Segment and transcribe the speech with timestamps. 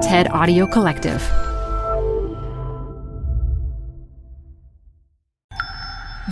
[0.00, 1.20] TED Audio Collective.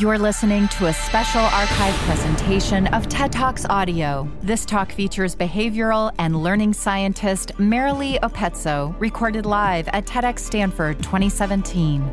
[0.01, 4.27] You're listening to a special archive presentation of TED Talks Audio.
[4.43, 12.11] This talk features behavioral and learning scientist Marily Oppezzo, recorded live at TEDx Stanford 2017.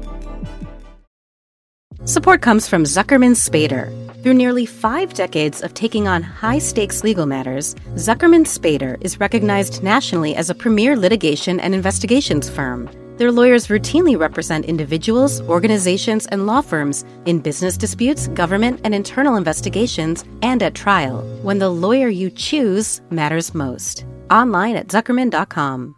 [2.04, 4.05] Support comes from Zuckerman Spader.
[4.26, 9.84] Through nearly five decades of taking on high stakes legal matters, Zuckerman Spader is recognized
[9.84, 12.90] nationally as a premier litigation and investigations firm.
[13.18, 19.35] Their lawyers routinely represent individuals, organizations, and law firms in business disputes, government and internal
[19.35, 24.07] investigations, and at trial, when the lawyer you choose matters most.
[24.32, 25.96] Online at Zuckerman.com.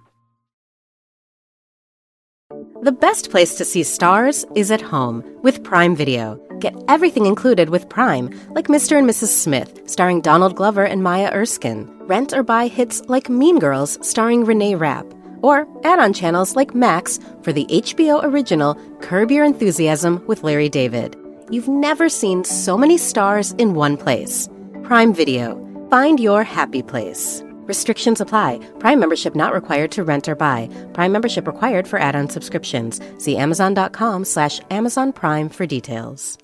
[2.81, 6.37] The best place to see stars is at home with Prime Video.
[6.59, 8.97] Get everything included with Prime, like Mr.
[8.97, 9.27] and Mrs.
[9.27, 11.87] Smith, starring Donald Glover and Maya Erskine.
[12.07, 15.05] Rent or buy hits like Mean Girls, starring Renee Rapp
[15.41, 20.69] or add on channels like Max for the HBO original Curb Your Enthusiasm with Larry
[20.69, 21.15] David.
[21.49, 24.49] You've never seen so many stars in one place.
[24.83, 25.63] Prime Video.
[25.89, 27.43] Find your happy place.
[27.65, 28.59] Restrictions apply.
[28.79, 30.69] Prime membership not required to rent or buy.
[30.93, 32.99] Prime membership required for add-on subscriptions.
[33.17, 36.37] See Amazon.com slash Amazon Prime for details.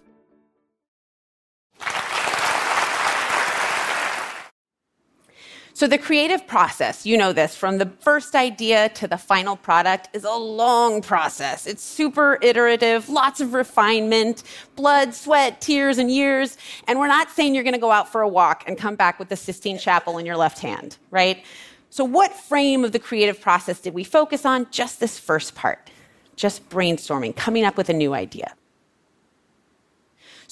[5.75, 10.07] So, the creative process, you know this, from the first idea to the final product
[10.13, 11.65] is a long process.
[11.65, 14.43] It's super iterative, lots of refinement,
[14.75, 16.59] blood, sweat, tears, and years.
[16.87, 19.17] And we're not saying you're going to go out for a walk and come back
[19.17, 21.43] with the Sistine Chapel in your left hand, right?
[21.89, 24.67] So, what frame of the creative process did we focus on?
[24.69, 25.89] Just this first part,
[26.35, 28.53] just brainstorming, coming up with a new idea.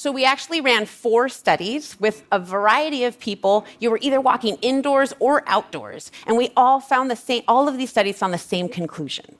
[0.01, 3.67] So we actually ran four studies with a variety of people.
[3.79, 7.43] You were either walking indoors or outdoors, and we all found the same.
[7.47, 9.37] All of these studies found the same conclusion.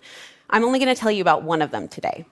[0.52, 2.26] I'm only going to tell you about one of them today.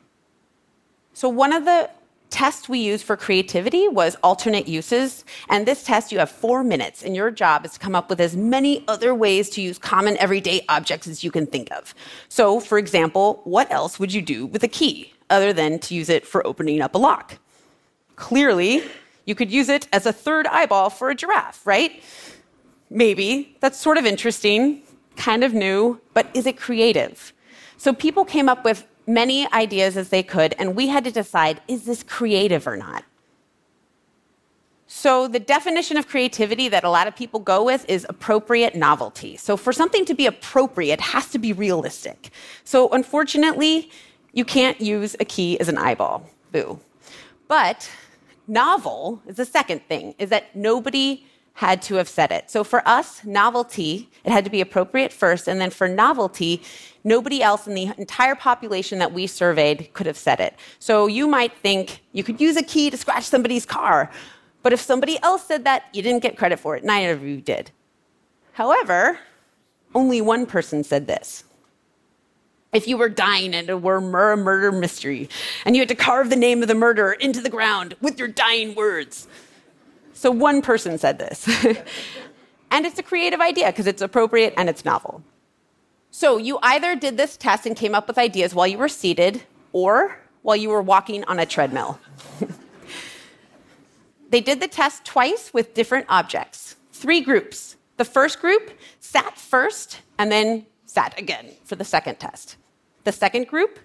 [1.13, 1.89] So one of the
[2.29, 5.25] tests we used for creativity was alternate uses.
[5.49, 8.21] And this test, you have four minutes, and your job is to come up with
[8.21, 11.95] as many other ways to use common everyday objects as you can think of.
[12.27, 16.09] So, for example, what else would you do with a key other than to use
[16.09, 17.39] it for opening up a lock?
[18.19, 18.83] Clearly,
[19.25, 22.03] you could use it as a third eyeball for a giraffe, right?
[22.89, 23.55] Maybe.
[23.61, 24.83] That's sort of interesting,
[25.15, 27.33] kind of new, but is it creative?
[27.77, 31.61] So people came up with many ideas as they could, and we had to decide
[31.67, 33.05] is this creative or not?
[34.91, 39.37] So, the definition of creativity that a lot of people go with is appropriate novelty.
[39.37, 42.31] So, for something to be appropriate, it has to be realistic.
[42.63, 43.91] So, unfortunately,
[44.33, 46.27] you can't use a key as an eyeball.
[46.51, 46.79] Boo.
[47.47, 47.87] But
[48.49, 52.49] novel is the second thing, is that nobody had to have said it.
[52.49, 56.61] So for us, novelty, it had to be appropriate first, and then for novelty,
[57.03, 60.55] nobody else in the entire population that we surveyed could have said it.
[60.79, 64.09] So you might think you could use a key to scratch somebody's car,
[64.63, 66.83] but if somebody else said that, you didn't get credit for it.
[66.83, 67.71] Neither of you did.
[68.53, 69.19] However,
[69.93, 71.43] only one person said this
[72.71, 75.29] if you were dying and it were a murder mystery,
[75.65, 78.27] and you had to carve the name of the murderer into the ground with your
[78.27, 79.27] dying words.
[80.13, 81.47] So one person said this.
[82.71, 85.23] and it's a creative idea because it's appropriate and it's novel.
[86.11, 89.43] So you either did this test and came up with ideas while you were seated
[89.71, 91.99] or while you were walking on a treadmill.
[94.29, 96.75] they did the test twice with different objects.
[96.91, 97.77] Three groups.
[97.97, 102.57] The first group sat first and then sat again for the second test.
[103.03, 103.79] The second group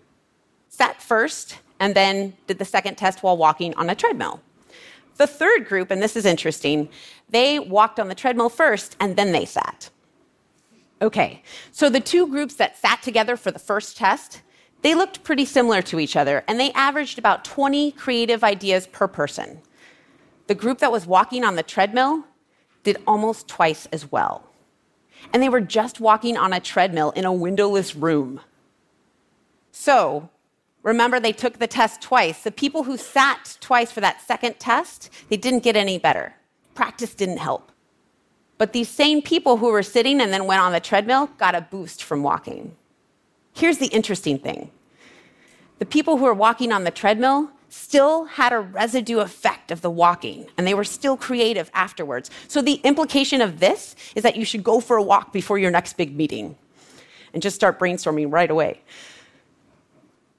[0.68, 4.40] sat first and then did the second test while walking on a treadmill.
[5.16, 6.88] The third group, and this is interesting,
[7.28, 9.90] they walked on the treadmill first and then they sat.
[11.00, 14.42] Okay, so the two groups that sat together for the first test,
[14.82, 19.06] they looked pretty similar to each other and they averaged about 20 creative ideas per
[19.06, 19.60] person.
[20.46, 22.24] The group that was walking on the treadmill
[22.82, 24.50] did almost twice as well
[25.32, 28.40] and they were just walking on a treadmill in a windowless room.
[29.76, 30.30] So,
[30.84, 32.42] remember, they took the test twice.
[32.42, 36.36] The people who sat twice for that second test, they didn't get any better.
[36.76, 37.72] Practice didn't help.
[38.56, 41.60] But these same people who were sitting and then went on the treadmill got a
[41.60, 42.76] boost from walking.
[43.52, 44.70] Here's the interesting thing
[45.80, 49.90] the people who were walking on the treadmill still had a residue effect of the
[49.90, 52.30] walking, and they were still creative afterwards.
[52.46, 55.72] So, the implication of this is that you should go for a walk before your
[55.72, 56.56] next big meeting
[57.32, 58.80] and just start brainstorming right away.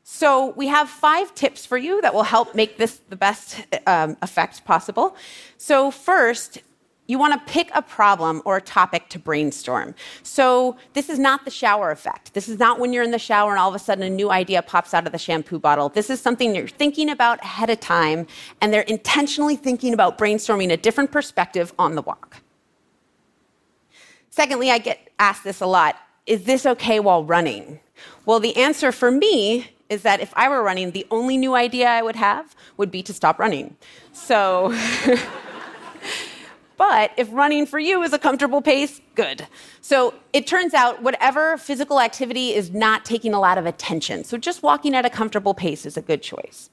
[0.08, 4.16] So, we have five tips for you that will help make this the best um,
[4.22, 5.18] effect possible.
[5.58, 6.60] So, first,
[7.08, 9.96] you want to pick a problem or a topic to brainstorm.
[10.22, 12.36] So, this is not the shower effect.
[12.36, 14.30] This is not when you're in the shower and all of a sudden a new
[14.30, 15.90] idea pops out of the shampoo bottle.
[15.90, 18.28] This is something you're thinking about ahead of time,
[18.62, 22.44] and they're intentionally thinking about brainstorming a different perspective on the walk.
[24.30, 25.96] Secondly, I get asked this a lot
[26.28, 27.80] is this okay while running?
[28.26, 31.88] Well, the answer for me is that if I were running, the only new idea
[31.88, 33.76] I would have would be to stop running.
[34.14, 34.78] So.
[36.78, 39.48] But if running for you is a comfortable pace, good.
[39.82, 44.24] So it turns out whatever physical activity is not taking a lot of attention.
[44.24, 46.70] So just walking at a comfortable pace is a good choice.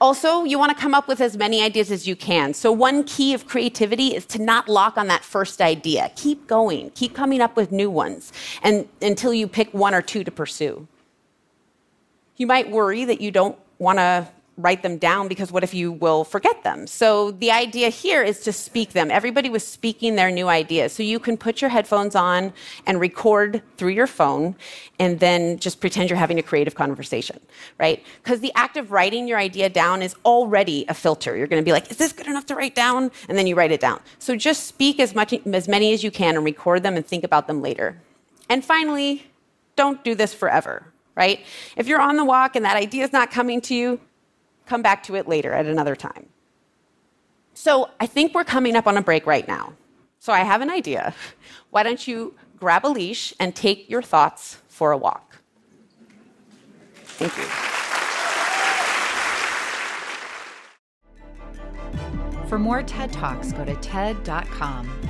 [0.00, 2.54] Also, you want to come up with as many ideas as you can.
[2.54, 6.10] So, one key of creativity is to not lock on that first idea.
[6.16, 8.32] Keep going, keep coming up with new ones
[8.62, 10.88] and, until you pick one or two to pursue.
[12.36, 14.28] You might worry that you don't want to
[14.62, 16.86] write them down because what if you will forget them?
[16.86, 19.10] So the idea here is to speak them.
[19.10, 20.92] Everybody was speaking their new ideas.
[20.92, 22.52] So you can put your headphones on
[22.86, 24.56] and record through your phone
[24.98, 27.40] and then just pretend you're having a creative conversation,
[27.78, 28.04] right?
[28.22, 31.36] Because the act of writing your idea down is already a filter.
[31.36, 33.10] You're going to be like, is this good enough to write down?
[33.28, 34.00] And then you write it down.
[34.18, 37.24] So just speak as much as many as you can and record them and think
[37.24, 38.00] about them later.
[38.48, 39.26] And finally,
[39.76, 40.84] don't do this forever,
[41.20, 41.44] right?
[41.76, 44.00] If you're on the walk and that idea is not coming to you,
[44.64, 46.26] come back to it later at another time.
[47.52, 49.74] So I think we're coming up on a break right now.
[50.18, 51.14] So I have an idea.
[51.70, 55.36] Why don't you grab a leash and take your thoughts for a walk?
[57.20, 57.44] Thank you.
[62.48, 65.09] For more TED Talks, go to TED.com.